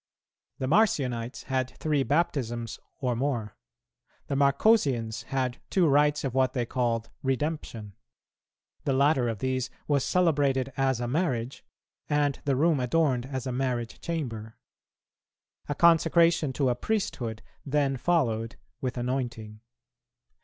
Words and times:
[222:1] 0.57 0.57
The 0.61 0.65
Marcionites 0.67 1.43
had 1.43 1.77
three 1.77 2.01
baptisms 2.01 2.79
or 2.97 3.15
more; 3.15 3.55
the 4.25 4.35
Marcosians 4.35 5.25
had 5.25 5.59
two 5.69 5.87
rites 5.87 6.23
of 6.23 6.33
what 6.33 6.53
they 6.53 6.65
called 6.65 7.11
redemption; 7.21 7.93
the 8.83 8.93
latter 8.93 9.29
of 9.29 9.37
these 9.37 9.69
was 9.87 10.03
celebrated 10.03 10.73
as 10.75 10.99
a 10.99 11.07
marriage, 11.07 11.63
and 12.09 12.41
the 12.45 12.55
room 12.55 12.79
adorned 12.79 13.27
as 13.27 13.45
a 13.45 13.51
marriage 13.51 13.99
chamber. 14.01 14.57
A 15.69 15.75
consecration 15.75 16.51
to 16.53 16.69
a 16.69 16.75
priesthood 16.75 17.43
then 17.63 17.95
followed 17.95 18.55
with 18.81 18.97
anointing. 18.97 19.59